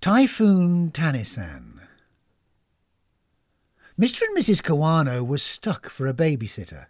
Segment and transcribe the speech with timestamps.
[0.00, 1.78] Typhoon Tanisan.
[4.00, 4.22] Mr.
[4.22, 4.62] and Mrs.
[4.62, 6.86] Kawano were stuck for a babysitter.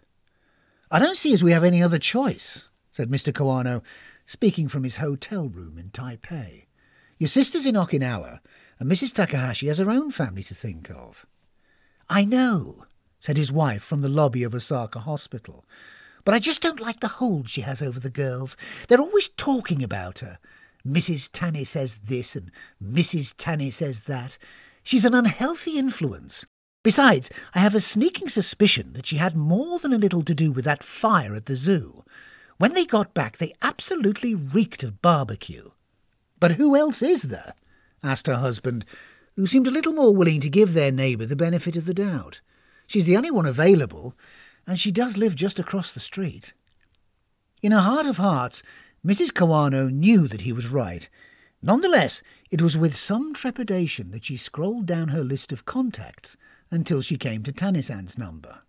[0.89, 3.33] I don't see as we have any other choice, said Mr.
[3.33, 3.83] Kawano,
[4.25, 6.67] speaking from his hotel room in Taipei.
[7.17, 8.39] Your sister's in Okinawa,
[8.79, 9.11] and Mrs.
[9.11, 11.25] Takahashi has her own family to think of.
[12.09, 12.85] I know,
[13.19, 15.65] said his wife from the lobby of Osaka Hospital,
[16.23, 18.55] but I just don't like the hold she has over the girls.
[18.87, 20.39] They're always talking about her.
[20.85, 21.29] Mrs.
[21.31, 23.33] Tanny says this and Mrs.
[23.37, 24.37] Tanny says that.
[24.83, 26.45] She's an unhealthy influence.
[26.83, 30.51] Besides, I have a sneaking suspicion that she had more than a little to do
[30.51, 32.03] with that fire at the zoo.
[32.57, 35.69] When they got back, they absolutely reeked of barbecue.
[36.39, 37.53] But who else is there?
[38.03, 38.85] asked her husband,
[39.35, 42.41] who seemed a little more willing to give their neighbour the benefit of the doubt.
[42.87, 44.15] She's the only one available,
[44.65, 46.53] and she does live just across the street.
[47.61, 48.63] In her heart of hearts,
[49.05, 49.31] Mrs.
[49.31, 51.09] Kawano knew that he was right.
[51.63, 52.21] Nonetheless,
[52.51, 56.37] it was with some trepidation that she scrolled down her list of contacts
[56.69, 58.61] until she came to Tanisan's number.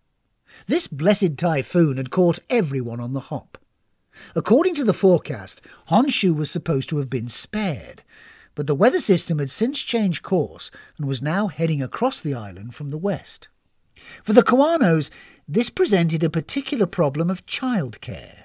[0.65, 3.59] This blessed typhoon had caught everyone on the hop.
[4.35, 8.03] According to the forecast, Honshu was supposed to have been spared,
[8.55, 12.73] but the weather system had since changed course and was now heading across the island
[12.73, 13.49] from the west.
[14.23, 15.11] For the Kawanos,
[15.47, 18.42] this presented a particular problem of childcare.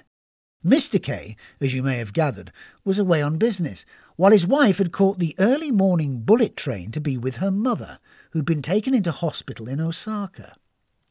[0.65, 1.01] Mr.
[1.01, 2.51] K, as you may have gathered,
[2.83, 3.85] was away on business,
[4.17, 7.99] while his wife had caught the early morning bullet train to be with her mother,
[8.31, 10.57] who'd been taken into hospital in Osaka.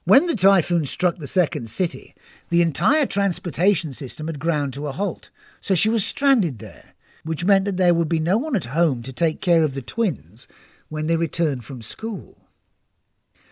[0.04, 2.14] When the typhoon struck the second city,
[2.50, 5.30] the entire transportation system had ground to a halt,
[5.62, 9.02] so she was stranded there, which meant that there would be no one at home
[9.02, 10.46] to take care of the twins
[10.90, 12.36] when they returned from school.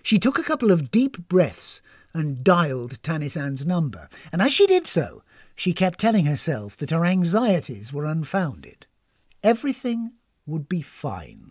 [0.03, 1.81] She took a couple of deep breaths
[2.13, 5.23] and dialed Tanisan's number, and as she did so,
[5.57, 8.87] she kept telling herself that her anxieties were unfounded.
[9.43, 10.13] Everything
[10.45, 11.51] would be fine.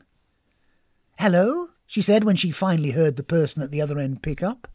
[1.17, 4.67] Hello, she said when she finally heard the person at the other end pick up.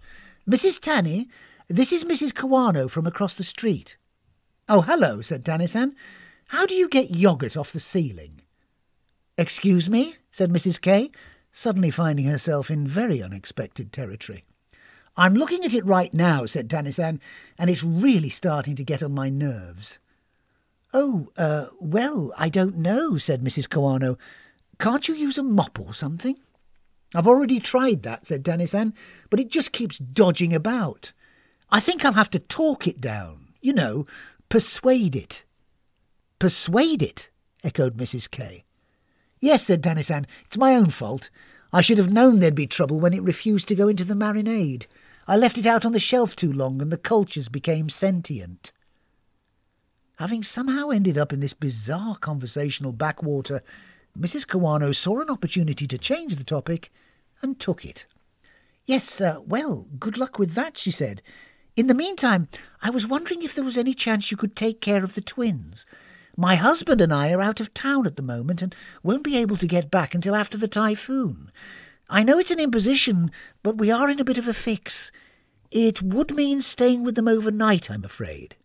[0.49, 0.81] Mrs.
[0.81, 1.29] Tanny,
[1.69, 2.33] this is Mrs.
[2.33, 3.97] Kawano from across the street.
[4.69, 5.93] Oh, hello, said Tanisan.
[6.49, 8.41] How do you get yoghurt off the ceiling?
[9.39, 10.81] Excuse me, said Mrs.
[10.81, 11.13] K,
[11.53, 14.45] suddenly finding herself in very unexpected territory.
[15.17, 17.21] I'm looking at it right now, said Tanisan,
[17.59, 19.99] and it's really starting to get on my nerves.
[20.93, 23.69] Oh, uh, well, I don't know, said Mrs.
[23.69, 24.19] Kawano.
[24.79, 26.37] Can't you use a mop or something?
[27.15, 28.95] I've already tried that, said Tanisan,
[29.31, 31.13] but it just keeps dodging about.
[31.71, 33.49] I think I'll have to talk it down.
[33.61, 34.07] You know,
[34.49, 35.45] persuade it.
[36.39, 37.31] Persuade it?
[37.63, 38.31] echoed Mrs.
[38.31, 38.65] K.
[39.41, 41.31] Yes, said Tanisan, it's my own fault.
[41.73, 44.87] I should have known there'd be trouble when it refused to go into the marinade.
[45.31, 48.73] I left it out on the shelf too long and the cultures became sentient.
[50.19, 53.63] Having somehow ended up in this bizarre conversational backwater,
[54.19, 54.45] Mrs.
[54.45, 56.91] Kawano saw an opportunity to change the topic
[57.43, 58.07] and took it.
[58.87, 61.23] Yes, uh, well, good luck with that, she said.
[61.77, 62.49] In the meantime,
[62.83, 65.87] I was wondering if there was any chance you could take care of the twins.
[66.37, 68.75] My husband and I are out of town at the moment and
[69.05, 71.53] won't be able to get back until after the typhoon.
[72.13, 73.31] I know it's an imposition,
[73.63, 75.13] but we are in a bit of a fix.
[75.71, 78.57] It would mean staying with them overnight, I'm afraid.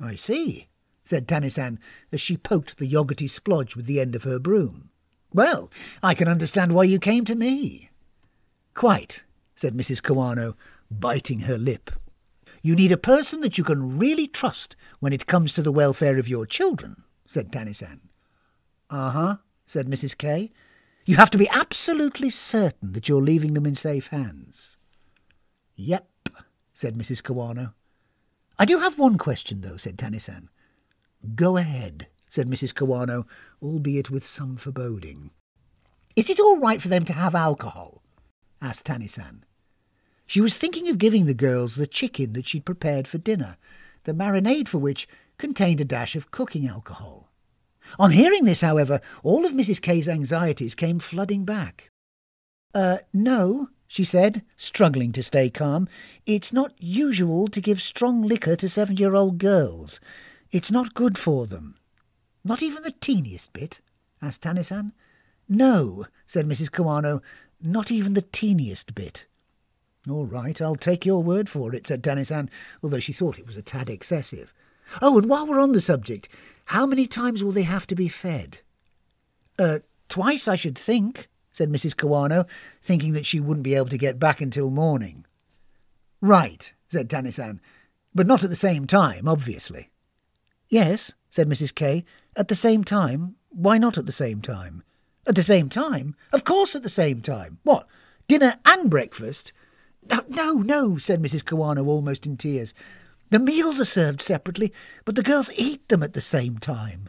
[0.00, 0.66] I see,
[1.04, 1.78] said Tanisan
[2.10, 4.90] as she poked the yogurty splodge with the end of her broom.
[5.32, 5.70] Well,
[6.02, 7.90] I can understand why you came to me.
[8.74, 9.22] Quite,
[9.54, 10.02] said Mrs.
[10.02, 10.54] Kawano,
[10.90, 11.92] biting her lip.
[12.62, 16.18] You need a person that you can really trust when it comes to the welfare
[16.18, 18.00] of your children, said Tanisan.
[18.90, 19.36] Uh-huh,
[19.66, 20.18] said Mrs.
[20.18, 20.50] K,
[21.04, 24.76] you have to be absolutely certain that you're leaving them in safe hands.
[25.76, 26.08] Yep,
[26.72, 27.22] said Mrs.
[27.22, 27.74] Kawano.
[28.58, 30.48] I do have one question, though, said Tanisan.
[31.34, 32.74] Go ahead, said Mrs.
[32.74, 33.26] Kawano,
[33.62, 35.30] albeit with some foreboding.
[36.16, 38.02] Is it all right for them to have alcohol?
[38.60, 39.42] asked Tanisan.
[40.26, 43.56] She was thinking of giving the girls the chicken that she'd prepared for dinner,
[44.04, 47.29] the marinade for which contained a dash of cooking alcohol.
[47.98, 49.80] On hearing this, however, all of Mrs.
[49.80, 51.90] K's anxieties came flooding back.
[52.74, 55.88] Uh, no, she said, struggling to stay calm.
[56.24, 60.00] It's not usual to give strong liquor to seven year old girls.
[60.50, 61.76] It's not good for them.
[62.44, 63.80] Not even the teeniest bit?
[64.22, 64.92] asked Tanisan.
[65.48, 66.70] No, said Mrs.
[66.70, 67.20] Kawano,
[67.60, 69.26] not even the teeniest bit.
[70.08, 72.48] All right, I'll take your word for it, said Tanisan,
[72.82, 74.54] although she thought it was a tad excessive.
[75.02, 76.28] Oh, and while we're on the subject,
[76.70, 78.60] how many times will they have to be fed?
[79.58, 81.96] Uh, twice, I should think, said Mrs.
[81.96, 82.46] Kawano,
[82.80, 85.26] thinking that she wouldn't be able to get back until morning.
[86.20, 87.58] Right, said Tanisan,
[88.14, 89.90] but not at the same time, obviously.
[90.68, 91.74] Yes, said Mrs.
[91.74, 92.04] K,
[92.36, 93.34] at the same time.
[93.48, 94.84] Why not at the same time?
[95.26, 96.14] At the same time?
[96.32, 97.58] Of course at the same time.
[97.64, 97.88] What?
[98.28, 99.52] Dinner and breakfast?
[100.08, 101.42] No, no, no, said Mrs.
[101.42, 102.74] Kawano almost in tears.
[103.30, 104.72] The meals are served separately,
[105.04, 107.08] but the girls eat them at the same time.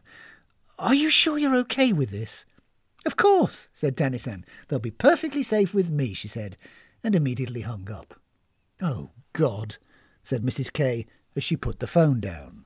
[0.77, 2.45] Are you sure you're okay with this?
[3.05, 4.43] Of course, said Tanisan.
[4.67, 6.57] They'll be perfectly safe with me, she said,
[7.03, 8.19] and immediately hung up.
[8.81, 9.77] Oh, God,
[10.21, 10.71] said Mrs.
[10.71, 12.65] K as she put the phone down.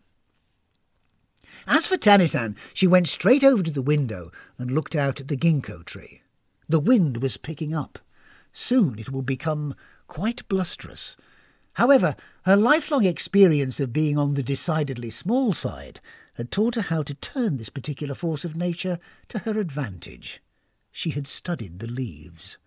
[1.65, 5.37] As for Tanisan, she went straight over to the window and looked out at the
[5.37, 6.21] ginkgo tree.
[6.67, 7.99] The wind was picking up.
[8.51, 9.75] Soon it would become
[10.07, 11.15] quite blusterous.
[11.75, 15.99] However, her lifelong experience of being on the decidedly small side
[16.35, 18.97] had taught her how to turn this particular force of nature
[19.29, 20.41] to her advantage.
[20.91, 22.57] She had studied the leaves.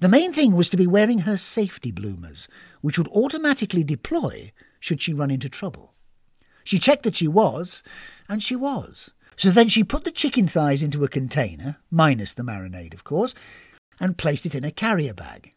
[0.00, 2.48] The main thing was to be wearing her safety bloomers,
[2.80, 5.94] which would automatically deploy should she run into trouble.
[6.64, 7.82] She checked that she was,
[8.28, 9.10] and she was.
[9.36, 13.34] So then she put the chicken thighs into a container, minus the marinade, of course,
[14.00, 15.52] and placed it in a carrier bag.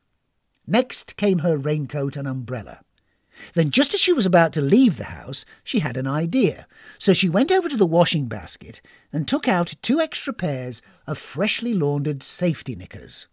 [0.68, 2.82] Next came her raincoat and umbrella.
[3.54, 6.68] Then, just as she was about to leave the house, she had an idea.
[6.98, 8.82] So she went over to the washing basket
[9.12, 13.28] and took out two extra pairs of freshly laundered safety knickers.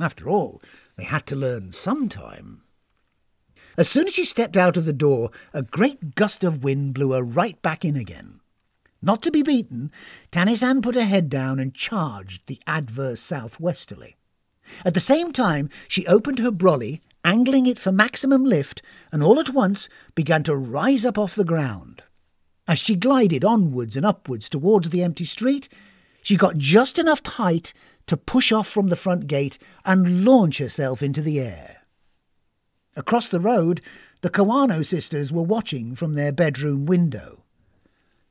[0.00, 0.62] After all,
[0.96, 2.62] they had to learn some time.
[3.76, 7.12] As soon as she stepped out of the door, a great gust of wind blew
[7.12, 8.40] her right back in again.
[9.00, 9.90] Not to be beaten,
[10.30, 14.16] Tanisan put her head down and charged the adverse southwesterly.
[14.84, 19.38] At the same time, she opened her brolly, angling it for maximum lift, and all
[19.38, 22.02] at once began to rise up off the ground.
[22.66, 25.68] As she glided onwards and upwards towards the empty street,
[26.22, 27.72] she got just enough height
[28.06, 31.78] to push off from the front gate and launch herself into the air.
[32.94, 33.80] Across the road,
[34.20, 37.44] the Kawano sisters were watching from their bedroom window.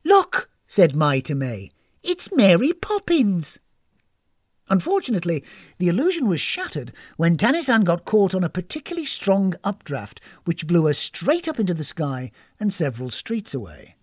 [0.04, 1.70] Look, said Mai to May,
[2.02, 3.58] it's Mary Poppins.
[4.72, 5.44] Unfortunately,
[5.76, 10.86] the illusion was shattered when Tanisan got caught on a particularly strong updraft which blew
[10.86, 13.96] her straight up into the sky and several streets away.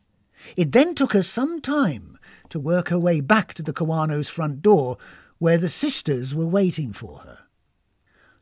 [0.56, 2.20] It then took her some time
[2.50, 5.00] to work her way back to the Kawano's front door,
[5.40, 7.40] where the sisters were waiting for her.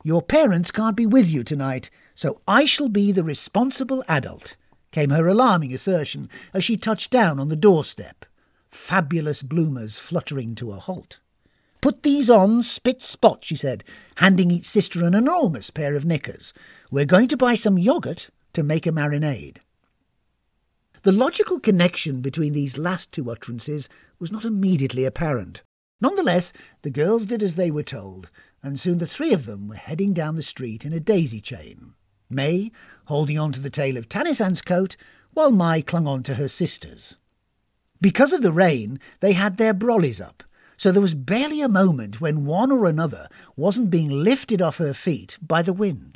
[0.03, 4.57] Your parents can't be with you tonight, so I shall be the responsible adult,
[4.91, 8.25] came her alarming assertion as she touched down on the doorstep,
[8.69, 11.21] fabulous bloomers fluttering to a halt.
[11.87, 13.81] Put these on spit spot, she said,
[14.17, 16.53] handing each sister an enormous pair of knickers.
[16.91, 19.59] We're going to buy some yoghurt to make a marinade.
[21.03, 23.87] The logical connection between these last two utterances
[24.19, 25.61] was not immediately apparent.
[26.01, 26.51] Nonetheless,
[26.81, 28.29] the girls did as they were told,
[28.61, 31.93] and soon the three of them were heading down the street in a daisy chain.
[32.29, 32.69] May
[33.05, 34.97] holding on to the tail of Tanisan's coat,
[35.31, 37.15] while Mai clung on to her sister's.
[38.01, 40.43] Because of the rain, they had their brollies up,
[40.77, 44.93] so there was barely a moment when one or another wasn't being lifted off her
[44.93, 46.15] feet by the wind.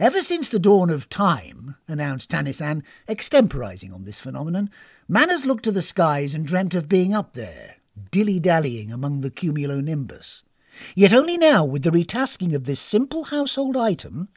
[0.00, 4.70] Ever since the dawn of time, announced Tanisan, extemporizing on this phenomenon,
[5.08, 7.76] man has looked to the skies and dreamt of being up there,
[8.12, 10.44] dilly-dallying among the cumulonimbus.
[10.94, 14.28] Yet only now, with the retasking of this simple household item,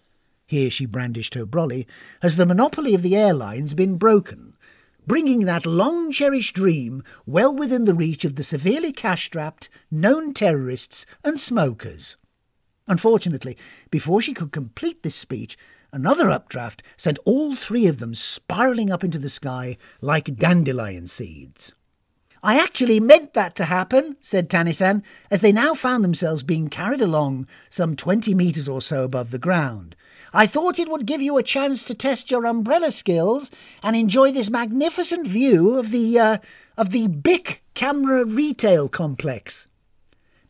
[0.47, 1.85] here she brandished her brolly,
[2.23, 4.50] has the monopoly of the airlines been broken,
[5.07, 10.33] bringing that long cherished dream well within the reach of the severely cash strapped, known
[10.33, 12.17] terrorists and smokers.
[12.87, 13.57] Unfortunately,
[13.89, 15.57] before she could complete this speech,
[15.93, 21.73] another updraft sent all three of them spiralling up into the sky like dandelion seeds.
[22.43, 27.01] I actually meant that to happen, said Tanisan, as they now found themselves being carried
[27.01, 29.95] along some twenty metres or so above the ground,
[30.33, 33.51] I thought it would give you a chance to test your umbrella skills
[33.83, 36.37] and enjoy this magnificent view of the, uh,
[36.77, 39.67] of the Bic Camera Retail Complex.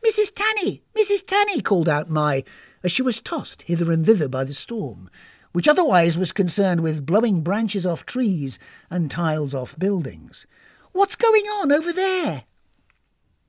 [0.06, 0.34] Mrs.
[0.36, 1.26] Tanny, Mrs.
[1.26, 2.44] Tanny, called out Mai,
[2.84, 5.10] as she was tossed hither and thither by the storm,
[5.52, 8.60] which otherwise was concerned with blowing branches off trees
[8.92, 10.46] and tiles off buildings.
[10.92, 12.44] What's going on over there?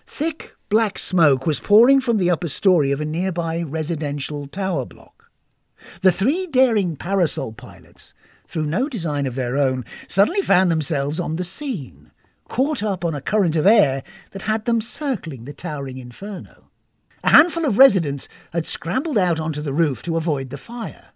[0.06, 5.21] Thick black smoke was pouring from the upper story of a nearby residential tower block.
[6.00, 8.14] The three daring parasol pilots,
[8.46, 12.10] through no design of their own, suddenly found themselves on the scene,
[12.48, 16.68] caught up on a current of air that had them circling the towering inferno.
[17.24, 21.12] A handful of residents had scrambled out onto the roof to avoid the fire.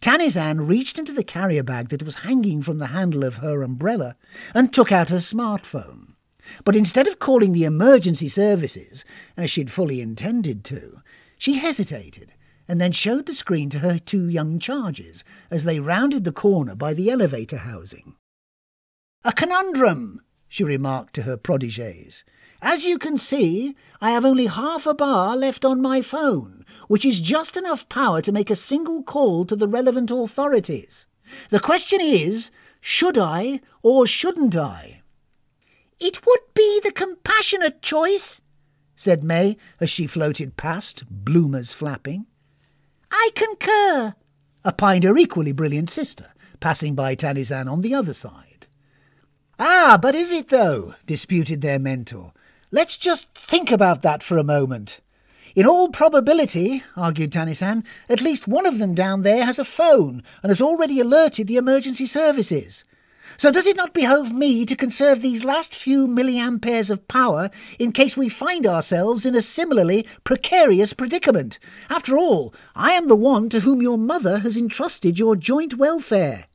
[0.00, 4.16] Tanisan reached into the carrier bag that was hanging from the handle of her umbrella
[4.54, 6.14] and took out her smartphone.
[6.64, 9.04] But instead of calling the emergency services,
[9.36, 11.00] as she'd fully intended to,
[11.38, 12.32] she hesitated
[12.66, 16.74] and then showed the screen to her two young charges as they rounded the corner
[16.74, 18.16] by the elevator housing.
[19.24, 22.24] A conundrum, she remarked to her protégés,
[22.60, 27.04] As you can see, I have only half a bar left on my phone, which
[27.04, 31.06] is just enough power to make a single call to the relevant authorities.
[31.50, 35.02] The question is, should I or shouldn't I?
[35.98, 38.42] It would be the compassionate choice,
[38.94, 42.26] said May as she floated past, bloomers flapping.
[43.16, 44.14] I concur,
[44.64, 48.66] opined her equally brilliant sister, passing by Tanisan on the other side.
[49.56, 50.96] Ah, but is it though?
[51.06, 52.32] disputed their mentor.
[52.72, 55.00] Let's just think about that for a moment.
[55.54, 60.24] In all probability, argued Tanisan, at least one of them down there has a phone
[60.42, 62.84] and has already alerted the emergency services.
[63.36, 67.92] So does it not behove me to conserve these last few milliamperes of power in
[67.92, 71.58] case we find ourselves in a similarly precarious predicament?
[71.90, 76.46] After all, I am the one to whom your mother has entrusted your joint welfare.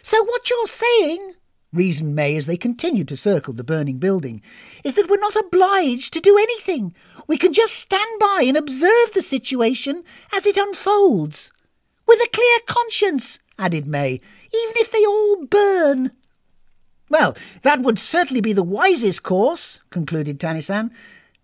[0.00, 1.34] So what you're saying,
[1.72, 4.42] reasoned May as they continued to circle the burning building,
[4.84, 6.94] is that we're not obliged to do anything.
[7.28, 11.52] We can just stand by and observe the situation as it unfolds.
[12.06, 14.20] With a clear conscience, added May,
[14.54, 16.12] even if they all burn.
[17.10, 20.90] Well, that would certainly be the wisest course, concluded Tanisan,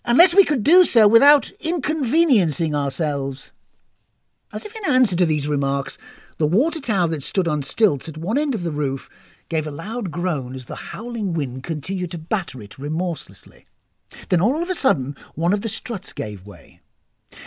[0.04, 3.52] unless we could do so without inconveniencing ourselves.
[4.52, 5.98] As if in answer to these remarks,
[6.38, 9.10] the water tower that stood on stilts at one end of the roof
[9.48, 13.66] gave a loud groan as the howling wind continued to batter it remorselessly.
[14.28, 16.80] Then all of a sudden, one of the struts gave way.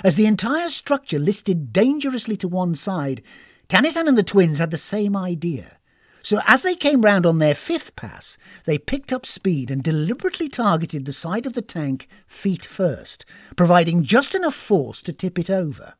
[0.03, 3.23] As the entire structure listed dangerously to one side,
[3.71, 5.77] Tanisan and the twins had the same idea.
[6.21, 10.49] So as they came round on their fifth pass, they picked up speed and deliberately
[10.49, 13.23] targeted the side of the tank feet first,
[13.55, 15.93] providing just enough force to tip it over.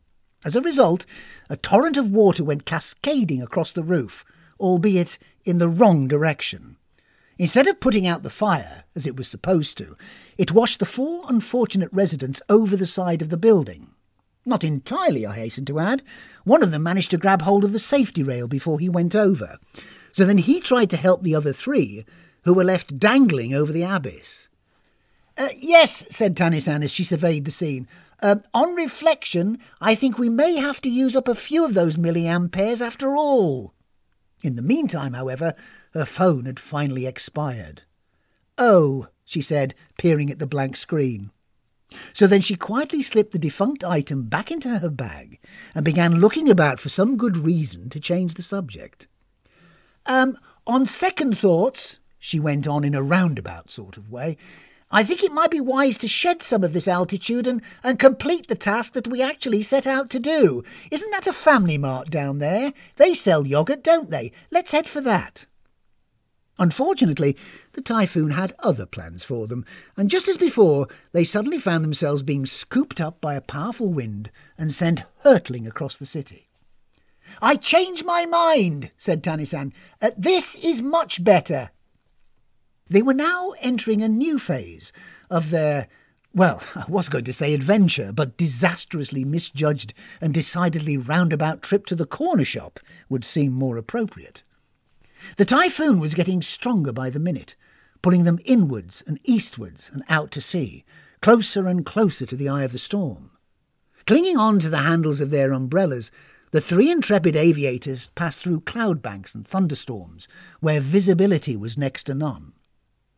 [0.43, 1.05] As a result,
[1.49, 4.25] a torrent of water went cascading across the roof,
[4.59, 6.75] albeit in the wrong direction.
[7.37, 9.95] Instead of putting out the fire, as it was supposed to,
[10.37, 13.91] it washed the four unfortunate residents over the side of the building.
[14.45, 16.01] Not entirely, I hasten to add.
[16.43, 19.57] One of them managed to grab hold of the safety rail before he went over.
[20.13, 22.05] So then he tried to help the other three,
[22.43, 24.50] who were left dangling over the abyss.
[25.38, 27.88] Uh, yes, said Tanisan as she surveyed the scene.
[28.21, 31.98] Um, on reflection, I think we may have to use up a few of those
[31.98, 33.74] milliamperes after all.
[34.43, 35.53] In the meantime, however,
[35.93, 37.83] her phone had finally expired.
[38.57, 41.31] Oh, she said, peering at the blank screen.
[42.13, 45.39] So then she quietly slipped the defunct item back into her bag
[45.75, 49.07] and began looking about for some good reason to change the subject.
[50.05, 54.38] Um, on second thoughts, she went on in a roundabout sort of way,
[54.93, 58.48] I think it might be wise to shed some of this altitude and, and complete
[58.48, 60.63] the task that we actually set out to do.
[60.91, 62.74] Isn't that a family mart down there?
[62.98, 64.33] They sell yoghurt, don't they?
[64.51, 65.45] Let's head for that.
[66.61, 67.35] Unfortunately,
[67.73, 69.65] the typhoon had other plans for them,
[69.97, 74.29] and just as before, they suddenly found themselves being scooped up by a powerful wind
[74.59, 76.49] and sent hurtling across the city.
[77.41, 79.73] I change my mind, said Tanisan.
[80.03, 81.71] Uh, this is much better.
[82.87, 84.93] They were now entering a new phase
[85.31, 85.87] of their,
[86.31, 91.95] well, I was going to say adventure, but disastrously misjudged and decidedly roundabout trip to
[91.95, 94.43] the corner shop would seem more appropriate.
[95.37, 97.55] The typhoon was getting stronger by the minute,
[98.01, 100.83] pulling them inwards and eastwards and out to sea,
[101.21, 103.31] closer and closer to the eye of the storm.
[104.05, 106.11] Clinging on to the handles of their umbrellas,
[106.51, 110.27] the three intrepid aviators passed through cloud banks and thunderstorms,
[110.59, 112.53] where visibility was next to none.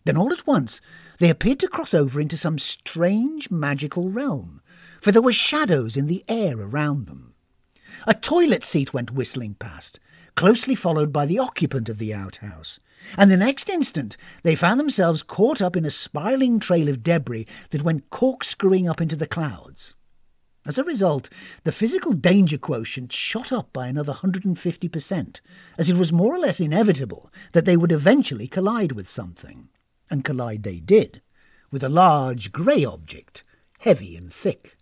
[0.06, 0.82] Then all at once
[1.20, 4.62] they appeared to cross over into some strange magical realm,
[5.02, 7.34] for there were shadows in the air around them.
[8.06, 10.00] A toilet seat went whistling past,
[10.36, 12.80] closely followed by the occupant of the outhouse,
[13.18, 17.48] and the next instant they found themselves caught up in a spiralling trail of debris
[17.72, 19.94] that went corkscrewing up into the clouds.
[20.66, 21.30] As a result,
[21.66, 25.42] the physical danger quotient shot up by another 150%,
[25.78, 29.68] as it was more or less inevitable that they would eventually collide with something
[30.10, 31.22] and collide they did,
[31.70, 33.44] with a large grey object,
[33.80, 34.78] heavy and thick.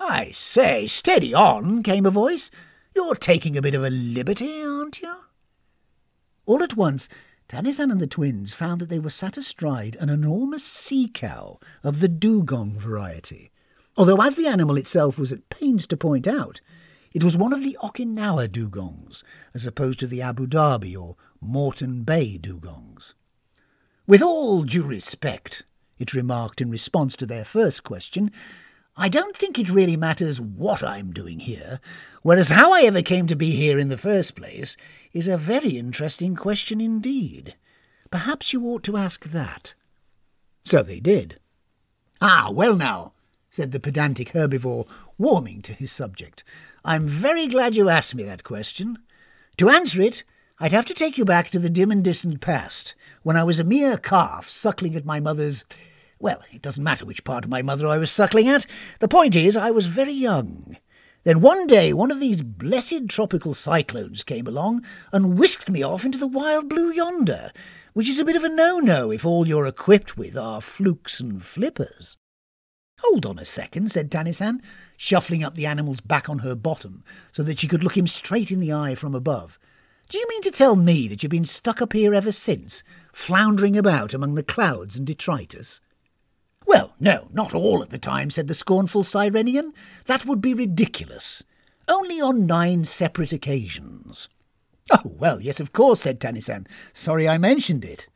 [0.00, 2.50] I say, steady on, came a voice.
[2.94, 5.14] You're taking a bit of a liberty, aren't you?
[6.46, 7.08] All at once,
[7.48, 12.00] Tanisan and the twins found that they were sat astride an enormous sea cow of
[12.00, 13.50] the dugong variety,
[13.96, 16.60] although as the animal itself was at pains to point out,
[17.12, 19.22] it was one of the Okinawa dugongs,
[19.54, 23.14] as opposed to the Abu Dhabi or Moreton Bay dugongs.
[24.06, 25.62] With all due respect,
[25.98, 28.30] it remarked in response to their first question,
[29.00, 31.78] I don't think it really matters what I'm doing here,
[32.22, 34.76] whereas how I ever came to be here in the first place
[35.12, 37.54] is a very interesting question indeed.
[38.10, 39.74] Perhaps you ought to ask that.
[40.64, 41.38] So they did.
[42.20, 43.12] Ah, well now,
[43.48, 46.42] said the pedantic herbivore, warming to his subject.
[46.84, 48.98] I'm very glad you asked me that question.
[49.58, 50.24] To answer it,
[50.58, 53.60] I'd have to take you back to the dim and distant past, when I was
[53.60, 55.64] a mere calf suckling at my mother's.
[56.20, 58.66] Well, it doesn't matter which part of my mother I was suckling at.
[58.98, 60.76] The point is, I was very young.
[61.24, 66.04] Then one day one of these blessed tropical cyclones came along and whisked me off
[66.04, 67.52] into the wild blue yonder,
[67.92, 71.42] which is a bit of a no-no if all you're equipped with are flukes and
[71.42, 72.16] flippers.
[73.00, 74.60] Hold on a second, said Tanisan,
[74.96, 78.50] shuffling up the animal's back on her bottom so that she could look him straight
[78.50, 79.58] in the eye from above.
[80.08, 82.82] Do you mean to tell me that you've been stuck up here ever since,
[83.12, 85.80] floundering about among the clouds and detritus?
[86.68, 89.72] Well, no, not all of the time, said the scornful Sirenian.
[90.04, 91.42] That would be ridiculous.
[91.88, 94.28] Only on nine separate occasions.
[94.92, 96.66] Oh, well, yes, of course, said Tanisan.
[96.92, 98.06] Sorry I mentioned it.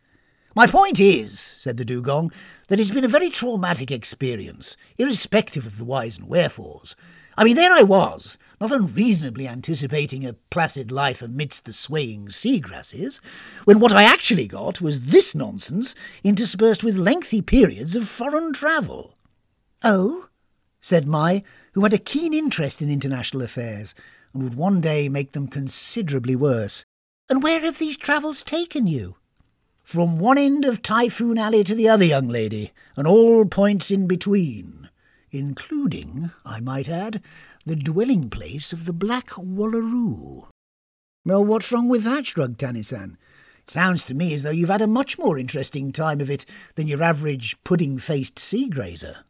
[0.55, 2.31] My point is, said the dugong,
[2.69, 6.95] that it's been a very traumatic experience, irrespective of the whys and wherefores.
[7.39, 12.61] I mean, there I was, not unreasonably anticipating a placid life amidst the swaying sea
[12.61, 13.21] grasses,
[13.65, 19.17] when what I actually got was this nonsense interspersed with lengthy periods of foreign travel.
[19.83, 20.29] Oh,
[20.81, 21.43] said Mai,
[21.73, 23.97] who had a keen interest in international affairs,
[24.33, 26.85] and would one day make them considerably worse.
[27.29, 29.17] And where have these travels taken you?
[29.83, 34.07] from one end of Typhoon Alley to the other, young lady, and all points in
[34.07, 34.89] between,
[35.33, 37.23] including, I might add,
[37.65, 40.49] the dwelling place of the Black Wallaroo.
[41.25, 42.27] Well, what's wrong with that?
[42.27, 43.17] shrugged Tanisan.
[43.59, 46.45] It sounds to me as though you've had a much more interesting time of it
[46.75, 49.25] than your average pudding-faced sea grazer.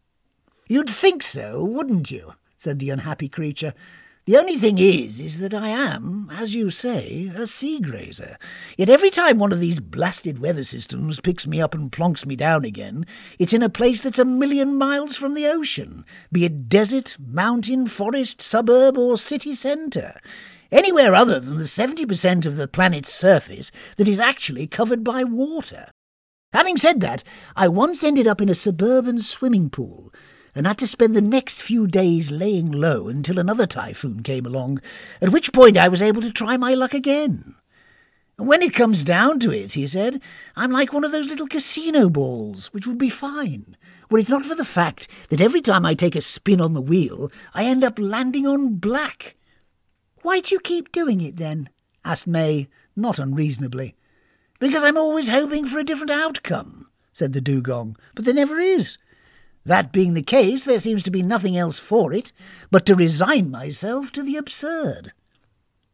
[0.66, 2.34] You'd think so, wouldn't you?
[2.56, 3.74] said the unhappy creature,
[4.24, 8.36] the only thing is, is that I am, as you say, a sea grazer.
[8.78, 12.36] Yet every time one of these blasted weather systems picks me up and plonks me
[12.36, 13.04] down again,
[13.40, 17.88] it's in a place that's a million miles from the ocean, be it desert, mountain,
[17.88, 20.20] forest, suburb, or city centre.
[20.70, 25.90] Anywhere other than the 70% of the planet's surface that is actually covered by water.
[26.52, 27.24] Having said that,
[27.56, 30.12] I once ended up in a suburban swimming pool
[30.54, 34.80] and had to spend the next few days laying low until another typhoon came along,
[35.20, 37.54] at which point I was able to try my luck again.
[38.36, 40.20] When it comes down to it, he said,
[40.56, 43.76] I'm like one of those little casino balls, which would be fine,
[44.10, 46.80] were it not for the fact that every time I take a spin on the
[46.80, 49.36] wheel, I end up landing on black.
[50.22, 51.68] Why do you keep doing it then?
[52.04, 53.94] asked May, not unreasonably.
[54.58, 58.98] Because I'm always hoping for a different outcome, said the dugong, but there never is.
[59.64, 62.32] That being the case, there seems to be nothing else for it
[62.70, 65.12] but to resign myself to the absurd.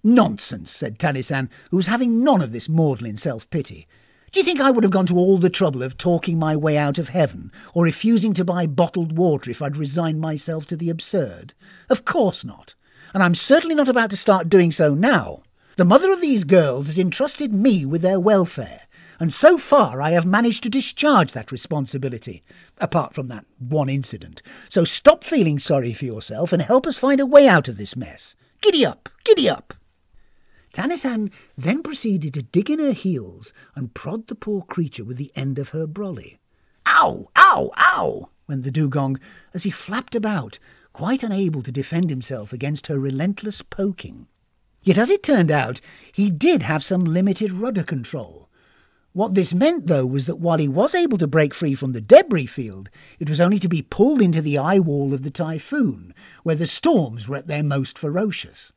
[0.02, 3.87] Nonsense, said Tanisan, who was having none of this maudlin self-pity.
[4.31, 6.76] Do you think I would have gone to all the trouble of talking my way
[6.76, 10.90] out of heaven, or refusing to buy bottled water if I'd resigned myself to the
[10.90, 11.54] absurd?
[11.90, 12.74] Of course not.
[13.14, 15.42] And I'm certainly not about to start doing so now.
[15.76, 18.83] The mother of these girls has entrusted me with their welfare,
[19.20, 22.42] and so far I have managed to discharge that responsibility,
[22.78, 24.42] apart from that one incident.
[24.68, 27.96] So stop feeling sorry for yourself and help us find a way out of this
[27.96, 28.35] mess.
[28.61, 29.74] Giddy up, giddy up.
[30.72, 35.33] Tanisan then proceeded to dig in her heels and prod the poor creature with the
[35.35, 36.38] end of her brolly.
[36.87, 39.18] Ow, ow, ow, went the dugong
[39.52, 40.59] as he flapped about,
[40.92, 44.26] quite unable to defend himself against her relentless poking.
[44.83, 45.81] Yet as it turned out,
[46.12, 48.47] he did have some limited rudder control,
[49.18, 52.00] what this meant, though, was that while he was able to break free from the
[52.00, 56.14] debris field, it was only to be pulled into the eye wall of the typhoon,
[56.44, 58.72] where the storms were at their most ferocious.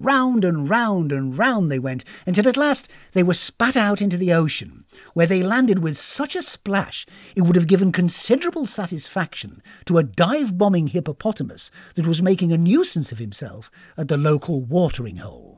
[0.00, 4.16] Round and round and round they went, until at last they were spat out into
[4.16, 9.62] the ocean, where they landed with such a splash it would have given considerable satisfaction
[9.84, 14.64] to a dive bombing hippopotamus that was making a nuisance of himself at the local
[14.64, 15.55] watering hole.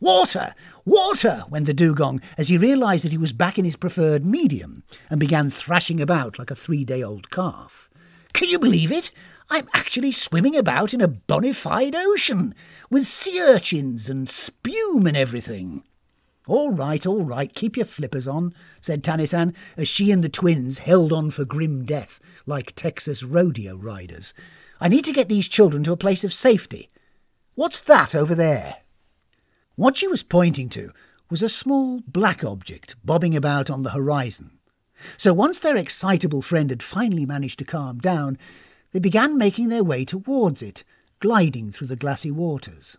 [0.00, 0.54] Water!
[0.84, 1.44] Water!
[1.48, 5.18] went the dugong as he realized that he was back in his preferred medium and
[5.18, 7.88] began thrashing about like a three day old calf.
[8.34, 9.10] Can you believe it?
[9.48, 12.54] I'm actually swimming about in a bona fide ocean,
[12.90, 15.84] with sea urchins and spume and everything.
[16.46, 20.80] All right, all right, keep your flippers on, said Tanisan, as she and the twins
[20.80, 24.34] held on for grim death, like Texas rodeo riders.
[24.80, 26.90] I need to get these children to a place of safety.
[27.54, 28.76] What's that over there?
[29.76, 30.90] What she was pointing to
[31.28, 34.58] was a small black object bobbing about on the horizon.
[35.18, 38.38] So once their excitable friend had finally managed to calm down,
[38.92, 40.82] they began making their way towards it,
[41.20, 42.96] gliding through the glassy waters.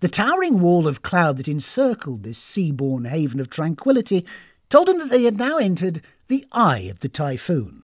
[0.00, 4.24] The towering wall of cloud that encircled this sea-born haven of tranquillity
[4.70, 7.82] told them that they had now entered the eye of the typhoon.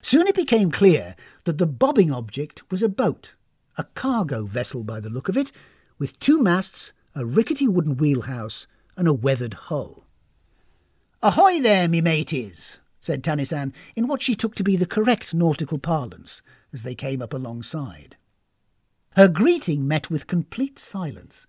[0.00, 1.14] Soon it became clear
[1.44, 3.34] that the bobbing object was a boat,
[3.76, 5.52] a cargo vessel by the look of it,
[5.98, 8.66] with two masts, a rickety wooden wheelhouse,
[8.96, 10.06] and a weathered hull.
[11.22, 15.78] Ahoy there, me mateys, said Tanisan in what she took to be the correct nautical
[15.78, 16.42] parlance
[16.72, 18.16] as they came up alongside.
[19.16, 21.46] Her greeting met with complete silence.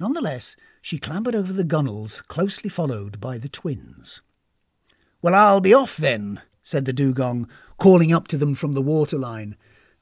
[0.00, 4.20] Nonetheless, she clambered over the gunwales, closely followed by the twins.
[5.22, 9.56] Well, I'll be off then, said the dugong, calling up to them from the waterline.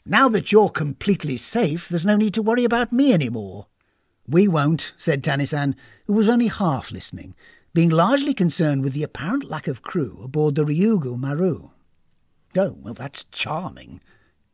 [0.06, 3.66] Now that you're completely safe, there's no need to worry about me any more.
[4.26, 5.74] We won't, said Tanisan,
[6.06, 7.34] who was only half listening,
[7.74, 11.70] being largely concerned with the apparent lack of crew aboard the Ryugu Maru.
[12.56, 14.00] Oh, well, that's charming,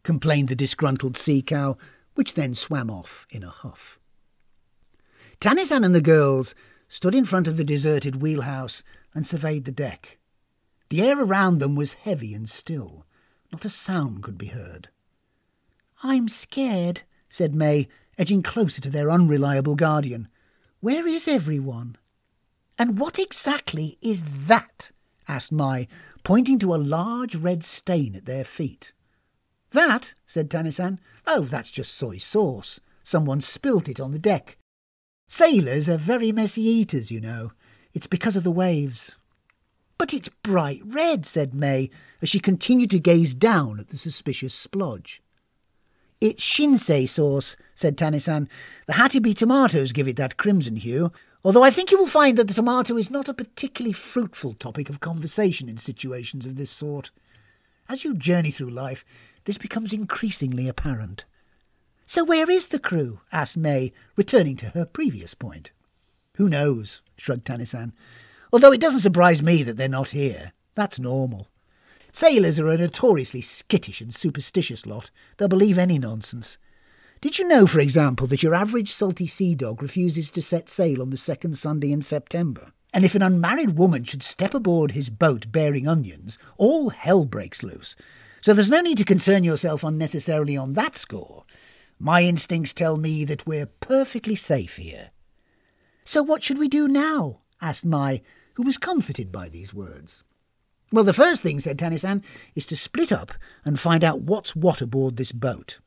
[0.03, 1.77] complained the disgruntled sea cow,
[2.15, 3.99] which then swam off in a huff.
[5.41, 6.55] Tanisan and the girls
[6.89, 8.83] stood in front of the deserted wheelhouse
[9.15, 10.19] and surveyed the deck.
[10.89, 13.07] The air around them was heavy and still.
[13.53, 14.89] Not a sound could be heard.
[16.03, 20.29] I'm scared, said May, edging closer to their unreliable guardian.
[20.81, 21.97] Where is everyone?
[22.79, 24.91] And what exactly is that?
[25.29, 25.87] asked Mai,
[26.25, 28.93] pointing to a large red stain at their feet.
[29.71, 30.99] That, said Tanisan.
[31.27, 32.81] Oh, that's just soy sauce.
[33.03, 34.57] Someone spilt it on the deck.
[35.27, 37.51] Sailors are very messy eaters, you know.
[37.93, 39.17] It's because of the waves.
[39.99, 41.91] But it's bright red, said May,
[42.23, 45.21] as she continued to gaze down at the suspicious splodge.
[46.21, 48.49] It's shinsei sauce, said Tanisan.
[48.87, 51.13] The Hatibi tomatoes give it that crimson hue,
[51.45, 54.91] although I think you will find that the tomato is not a particularly fruitful topic
[54.91, 57.13] of conversation in situations of this sort.
[57.89, 59.05] As you journey through life,
[59.45, 61.25] this becomes increasingly apparent.
[62.05, 63.21] So where is the crew?
[63.31, 65.71] asked May, returning to her previous point.
[66.37, 67.01] Who knows?
[67.17, 67.93] shrugged Tanisan.
[68.53, 70.53] Although it doesn't surprise me that they're not here.
[70.75, 71.49] That's normal.
[72.19, 75.13] Sailors are a notoriously skittish and superstitious lot.
[75.37, 76.59] They'll believe any nonsense.
[77.21, 81.01] Did you know, for example, that your average salty sea dog refuses to set sail
[81.01, 82.73] on the second Sunday in September?
[82.93, 87.63] And if an unmarried woman should step aboard his boat bearing onions, all hell breaks
[87.63, 87.95] loose.
[88.41, 91.45] So there's no need to concern yourself unnecessarily on that score.
[92.01, 95.13] My instincts tell me that we're perfectly safe here.
[96.05, 97.43] So what should we do now?
[97.63, 98.23] asked Mai,
[98.55, 100.25] who was comforted by these words.
[100.91, 102.25] Well, the first thing, said Tanisan,
[102.55, 103.33] is to split up
[103.65, 105.81] and find out what's what aboard this boat.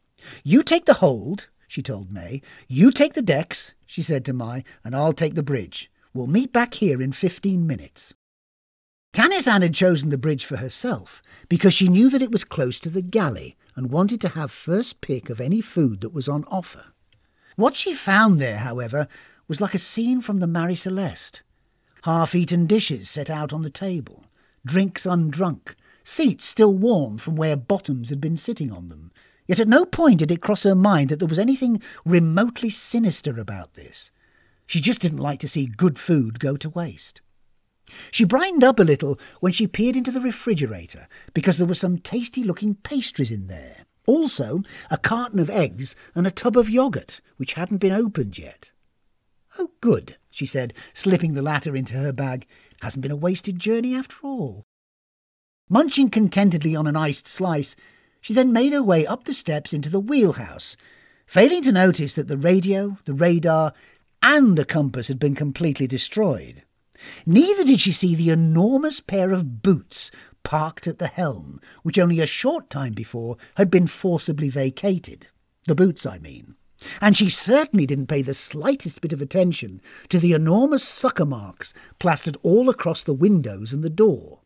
[0.44, 2.42] You take the hold, she told May.
[2.68, 5.90] You take the decks, she said to Mai, and I'll take the bridge.
[6.14, 8.14] We'll meet back here in fifteen minutes.
[9.14, 12.90] Tanisan had chosen the bridge for herself because she knew that it was close to
[12.90, 16.94] the galley and wanted to have first pick of any food that was on offer.
[17.56, 19.08] What she found there, however,
[19.48, 21.44] was like a scene from the Marie Celeste.
[22.04, 24.24] Half-eaten dishes set out on the table,
[24.66, 29.12] drinks undrunk, seats still warm from where bottoms had been sitting on them.
[29.48, 33.40] Yet at no point did it cross her mind that there was anything remotely sinister
[33.40, 34.12] about this.
[34.66, 37.22] She just didn't like to see good food go to waste.
[38.12, 41.98] She brightened up a little when she peered into the refrigerator because there were some
[41.98, 43.86] tasty looking pastries in there.
[44.08, 48.72] Also, a carton of eggs and a tub of yoghurt, which hadn't been opened yet.
[49.60, 52.48] Oh, good, she said, slipping the latter into her bag.
[52.82, 54.64] Hasn't been a wasted journey after all.
[55.70, 57.76] Munching contentedly on an iced slice,
[58.20, 60.76] she then made her way up the steps into the wheelhouse,
[61.26, 63.74] failing to notice that the radio, the radar,
[64.22, 66.64] and the compass had been completely destroyed.
[67.26, 70.12] Neither did she see the enormous pair of boots
[70.44, 75.28] parked at the helm, which only a short time before had been forcibly vacated.
[75.68, 76.56] The boots, I mean.
[77.00, 81.74] And she certainly didn't pay the slightest bit of attention to the enormous sucker marks
[82.00, 84.40] plastered all across the windows and the door.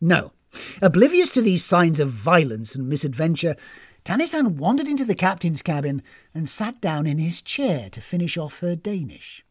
[0.00, 0.32] No,
[0.80, 3.56] oblivious to these signs of violence and misadventure,
[4.04, 6.02] Tanisan wandered into the captain's cabin
[6.34, 9.44] and sat down in his chair to finish off her Danish.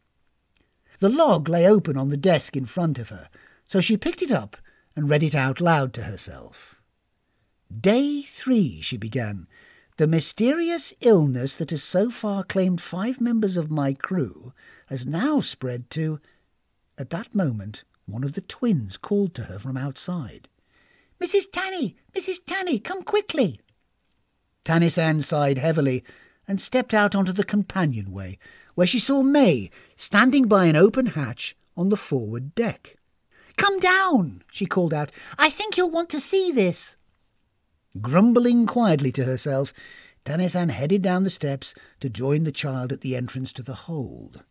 [0.98, 3.28] The log lay open on the desk in front of her,
[3.64, 4.56] so she picked it up
[4.94, 6.76] and read it out loud to herself.
[7.80, 9.46] Day three, she began.
[9.98, 14.54] The mysterious illness that has so far claimed five members of my crew
[14.88, 16.18] has now spread to.
[16.96, 20.48] At that moment, one of the twins called to her from outside.
[21.22, 21.44] Mrs.
[21.52, 21.96] Tanny!
[22.14, 22.38] Mrs.
[22.46, 23.60] Tanny, come quickly!
[24.64, 26.02] Tanisan sighed heavily
[26.48, 28.38] and stepped out onto the companionway,
[28.74, 32.96] where she saw May standing by an open hatch on the forward deck.
[33.56, 35.12] Come down, she called out.
[35.38, 36.96] I think you'll want to see this.
[38.00, 39.72] Grumbling quietly to herself,
[40.24, 44.44] Tanisan headed down the steps to join the child at the entrance to the hold.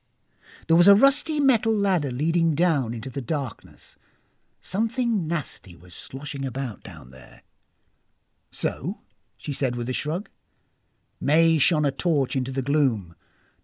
[0.67, 3.97] There was a rusty metal ladder leading down into the darkness.
[4.59, 7.41] Something nasty was sloshing about down there.
[8.51, 8.99] So?
[9.37, 10.29] she said with a shrug.
[11.19, 13.15] May shone a torch into the gloom.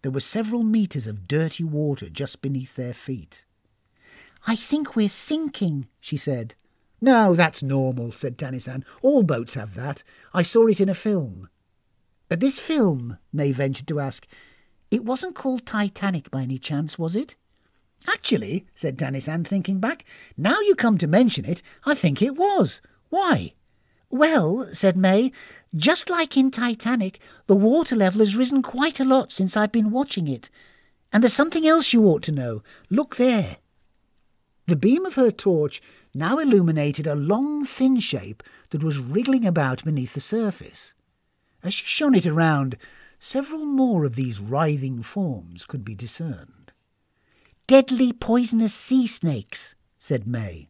[0.02, 3.44] There were several metres of dirty water just beneath their feet.
[4.46, 6.54] I think we're sinking, she said.
[7.00, 8.84] No, that's normal, said Tanisan.
[9.02, 10.02] All boats have that.
[10.34, 11.48] I saw it in a film.
[12.28, 14.26] But this film, May ventured to ask,
[14.90, 17.36] it wasn't called Titanic by any chance, was it?
[18.08, 20.04] Actually, said Tanisan, thinking back,
[20.36, 22.80] now you come to mention it, I think it was.
[23.10, 23.52] Why?
[24.10, 25.32] Well, said May,
[25.76, 29.90] just like in Titanic, the water level has risen quite a lot since I've been
[29.90, 30.48] watching it.
[31.12, 32.62] And there's something else you ought to know.
[32.90, 33.58] Look there.
[34.66, 35.82] The beam of her torch
[36.18, 40.92] now illuminated a long, thin shape that was wriggling about beneath the surface.
[41.62, 42.76] As she shone it around,
[43.18, 46.72] several more of these writhing forms could be discerned.
[47.66, 50.68] Deadly poisonous sea snakes, said May.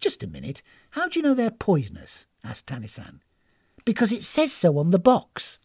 [0.00, 0.62] Just a minute.
[0.90, 2.26] How do you know they're poisonous?
[2.42, 3.20] asked Tanisan.
[3.84, 5.58] Because it says so on the box.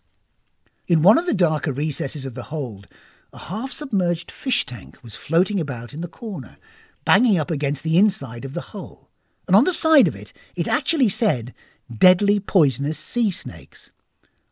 [0.88, 2.88] In one of the darker recesses of the hold,
[3.34, 6.58] a half submerged fish tank was floating about in the corner,
[7.06, 9.09] banging up against the inside of the hull.
[9.50, 11.56] And on the side of it, it actually said,
[11.92, 13.92] Deadly poisonous sea snakes.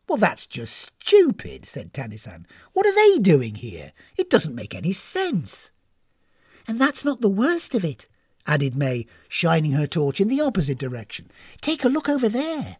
[0.09, 2.47] Well, that's just stupid, said Tanisan.
[2.73, 3.91] What are they doing here?
[4.17, 5.71] It doesn't make any sense.
[6.67, 8.07] And that's not the worst of it,
[8.47, 11.29] added May, shining her torch in the opposite direction.
[11.61, 12.77] Take a look over there.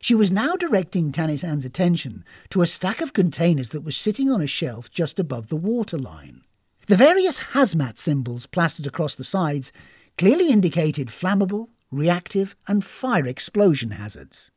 [0.00, 4.40] She was now directing Tanisan's attention to a stack of containers that was sitting on
[4.40, 6.40] a shelf just above the waterline.
[6.86, 9.72] The various hazmat symbols plastered across the sides
[10.18, 14.50] clearly indicated flammable, reactive, and fire explosion hazards.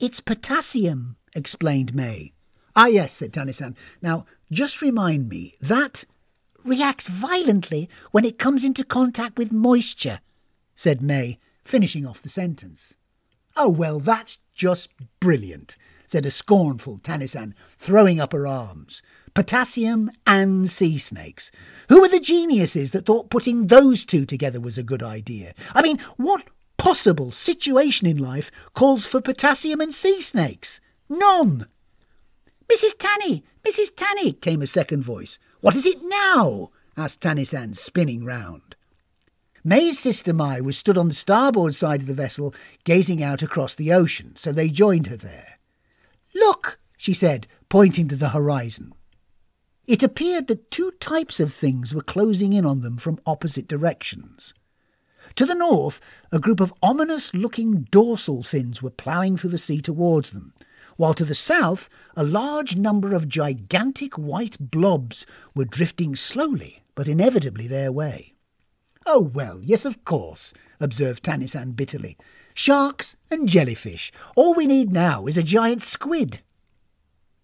[0.00, 2.34] It's potassium, explained May.
[2.76, 3.76] Ah, yes, said Tanisan.
[4.00, 6.04] Now, just remind me, that
[6.64, 10.20] reacts violently when it comes into contact with moisture,
[10.74, 12.94] said May, finishing off the sentence.
[13.56, 15.76] Oh, well, that's just brilliant,
[16.06, 19.02] said a scornful Tanisan, throwing up her arms.
[19.38, 21.52] Potassium and sea snakes.
[21.90, 25.54] Who were the geniuses that thought putting those two together was a good idea?
[25.76, 26.42] I mean, what
[26.76, 30.80] possible situation in life calls for potassium and sea snakes?
[31.08, 31.66] None.
[32.68, 32.98] Mrs.
[32.98, 33.94] Tanny, Mrs.
[33.94, 35.38] Tanny, came a second voice.
[35.60, 36.70] What is it now?
[36.96, 38.74] asked Tanisan, spinning round.
[39.62, 43.76] May's sister Mai was stood on the starboard side of the vessel, gazing out across
[43.76, 45.58] the ocean, so they joined her there.
[46.34, 48.94] Look, she said, pointing to the horizon.
[49.88, 54.52] It appeared that two types of things were closing in on them from opposite directions.
[55.36, 55.98] To the north,
[56.30, 60.52] a group of ominous looking dorsal fins were ploughing through the sea towards them,
[60.98, 65.24] while to the south, a large number of gigantic white blobs
[65.54, 68.34] were drifting slowly but inevitably their way.
[69.06, 72.18] Oh, well, yes, of course, observed Tanisan bitterly.
[72.52, 74.12] Sharks and jellyfish.
[74.36, 76.40] All we need now is a giant squid.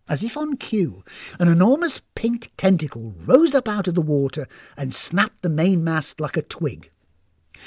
[0.06, 1.02] As if on cue,
[1.38, 6.36] an enormous pink tentacle rose up out of the water and snapped the mainmast like
[6.36, 6.90] a twig.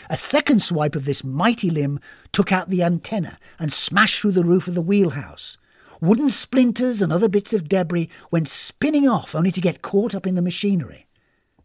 [0.09, 1.99] A second swipe of this mighty limb
[2.31, 5.57] took out the antenna and smashed through the roof of the wheelhouse.
[5.99, 10.27] Wooden splinters and other bits of debris went spinning off only to get caught up
[10.27, 11.07] in the machinery.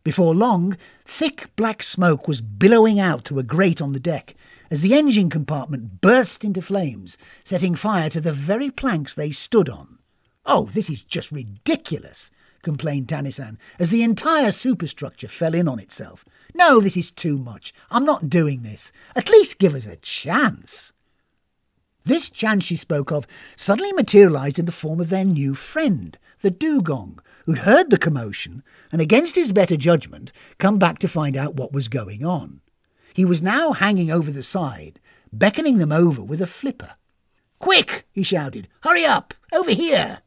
[0.04, 4.34] Before long, thick black smoke was billowing out through a grate on the deck
[4.70, 9.68] as the engine compartment burst into flames, setting fire to the very planks they stood
[9.68, 9.91] on.
[10.44, 12.30] Oh, this is just ridiculous,
[12.62, 16.24] complained Tanisan, as the entire superstructure fell in on itself.
[16.54, 17.72] No, this is too much.
[17.90, 18.92] I'm not doing this.
[19.14, 20.92] At least give us a chance.
[22.04, 23.26] This chance she spoke of
[23.56, 28.64] suddenly materialized in the form of their new friend, the dugong, who'd heard the commotion
[28.90, 32.60] and, against his better judgment, come back to find out what was going on.
[33.14, 34.98] He was now hanging over the side,
[35.32, 36.94] beckoning them over with a flipper.
[37.60, 38.06] Quick!
[38.10, 38.66] he shouted.
[38.80, 39.34] Hurry up!
[39.52, 40.18] Over here!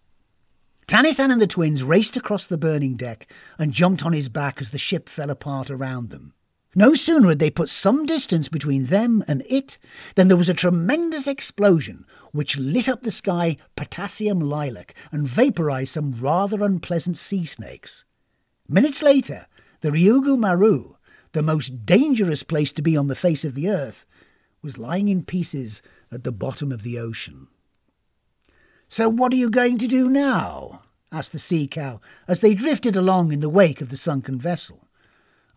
[0.88, 4.70] Tanisan and the twins raced across the burning deck and jumped on his back as
[4.70, 6.34] the ship fell apart around them.
[6.76, 9.80] No sooner had they put some distance between them and it
[10.16, 15.94] than there was a tremendous explosion which lit up the sky potassium lilac and vaporized
[15.94, 18.06] some rather unpleasant sea snakes.
[18.68, 19.48] Minutes later,
[19.80, 20.96] the Ryugu Maru,
[21.32, 24.06] the most dangerous place to be on the face of the earth,
[24.62, 27.48] was lying in pieces at the bottom of the ocean.
[28.96, 30.84] So what are you going to do now?
[31.12, 34.88] asked the sea cow as they drifted along in the wake of the sunken vessel.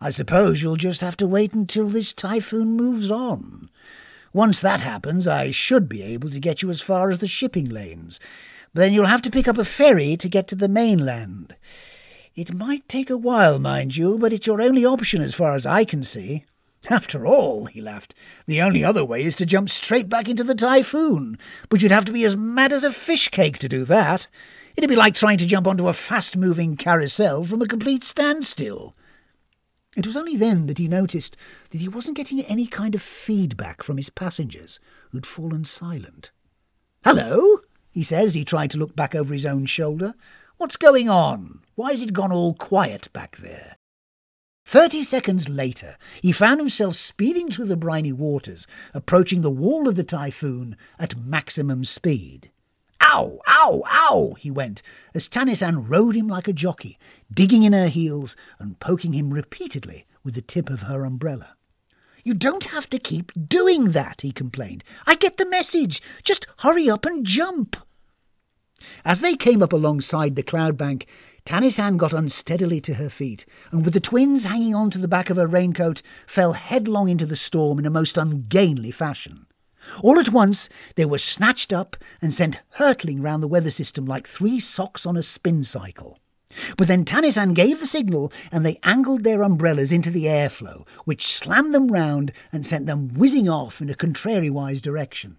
[0.01, 3.69] I suppose you'll just have to wait until this typhoon moves on.
[4.33, 7.69] Once that happens, I should be able to get you as far as the shipping
[7.69, 8.19] lanes.
[8.73, 11.55] Then you'll have to pick up a ferry to get to the mainland.
[12.35, 15.65] It might take a while, mind you, but it's your only option as far as
[15.65, 16.43] I can see.
[16.87, 18.15] After all, he laughed,
[18.45, 21.37] the only other way is to jump straight back into the typhoon.
[21.67, 24.27] But you'd have to be as mad as a fish cake to do that.
[24.75, 28.95] It'd be like trying to jump onto a fast moving carousel from a complete standstill.
[29.97, 31.35] It was only then that he noticed
[31.71, 34.79] that he wasn't getting any kind of feedback from his passengers,
[35.11, 36.31] who'd fallen silent.
[37.03, 37.59] Hello,
[37.91, 40.13] he said as he tried to look back over his own shoulder.
[40.57, 41.61] What's going on?
[41.75, 43.78] Why has it gone all quiet back there?
[44.65, 49.95] Thirty seconds later, he found himself speeding through the briny waters, approaching the wall of
[49.95, 52.51] the typhoon at maximum speed.
[53.01, 54.81] Ow, ow, ow, he went,
[55.15, 56.99] as Tanisan rode him like a jockey,
[57.33, 61.55] digging in her heels and poking him repeatedly with the tip of her umbrella.
[62.23, 64.83] You don't have to keep doing that, he complained.
[65.07, 66.01] I get the message.
[66.23, 67.77] Just hurry up and jump.
[69.03, 71.07] As they came up alongside the cloud bank,
[71.49, 75.31] Tanisan got unsteadily to her feet, and with the twins hanging on to the back
[75.31, 79.47] of her raincoat, fell headlong into the storm in a most ungainly fashion.
[80.03, 84.27] All at once they were snatched up and sent hurtling round the weather system like
[84.27, 86.19] three socks on a spin cycle.
[86.77, 91.25] But then Tanisan gave the signal, and they angled their umbrellas into the airflow, which
[91.25, 95.37] slammed them round and sent them whizzing off in a contrariwise direction.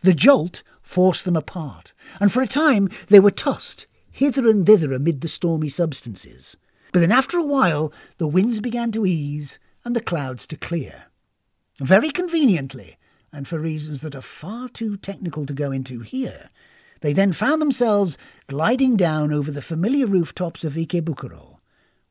[0.00, 4.92] The jolt forced them apart, and for a time they were tossed hither and thither
[4.92, 6.56] amid the stormy substances.
[6.92, 11.06] But then after a while the winds began to ease and the clouds to clear.
[11.80, 12.96] Very conveniently,
[13.32, 16.50] and for reasons that are far too technical to go into here,
[17.00, 21.58] they then found themselves gliding down over the familiar rooftops of Ikebukuro,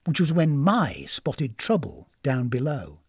[0.05, 2.99] which was when Mai spotted trouble down below.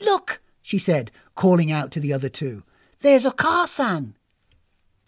[0.00, 2.64] Look, she said, calling out to the other two.
[2.98, 4.14] There's a car, Okasan.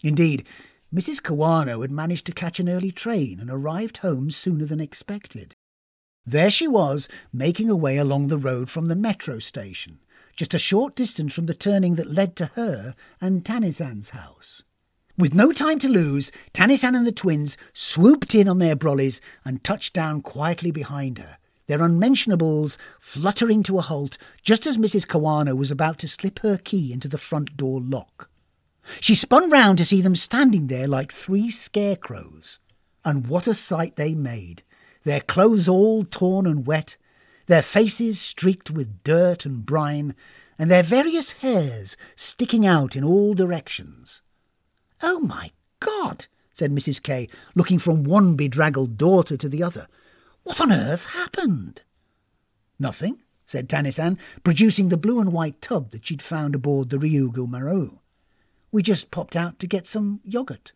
[0.01, 0.47] Indeed,
[0.93, 1.21] Mrs.
[1.21, 5.55] Kawano had managed to catch an early train and arrived home sooner than expected.
[6.25, 9.99] There she was, making her way along the road from the metro station,
[10.35, 14.63] just a short distance from the turning that led to her and Tanisan's house.
[15.17, 19.63] With no time to lose, Tanisan and the twins swooped in on their brollies and
[19.63, 25.07] touched down quietly behind her, their unmentionables fluttering to a halt just as Mrs.
[25.07, 28.30] Kawano was about to slip her key into the front door lock.
[28.99, 32.59] She spun round to see them standing there like three scarecrows.
[33.03, 34.63] And what a sight they made!
[35.03, 36.97] Their clothes all torn and wet,
[37.47, 40.15] their faces streaked with dirt and brine,
[40.59, 44.21] and their various hairs sticking out in all directions.
[45.01, 46.27] Oh, my God!
[46.53, 47.01] said Mrs.
[47.01, 49.87] K, looking from one bedraggled daughter to the other.
[50.43, 51.81] What on earth happened?
[52.79, 57.47] Nothing, said Tanisan, producing the blue and white tub that she'd found aboard the Ryugu
[57.47, 57.99] Maru.
[58.71, 60.71] We just popped out to get some yoghurt.